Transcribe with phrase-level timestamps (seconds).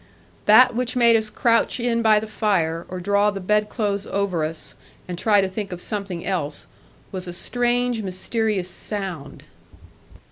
[0.47, 4.43] That which made as crouch in by the fire, or draw the bed clothes over
[4.43, 4.73] us,
[5.07, 6.65] and try to think of something else,
[7.11, 9.43] was a strange mysterious sound.